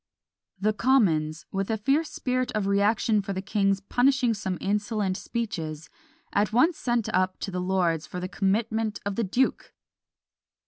[0.59, 5.89] The commons, with a fierce spirit of reaction for the king's "punishing some insolent speeches,"
[6.33, 9.75] at once sent up to the lords for the commitment of the duke!